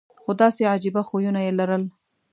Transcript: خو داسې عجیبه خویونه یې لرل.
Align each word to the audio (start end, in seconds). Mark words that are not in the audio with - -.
خو 0.21 0.31
داسې 0.41 0.61
عجیبه 0.73 1.01
خویونه 1.07 1.39
یې 1.45 1.51
لرل. 1.59 1.83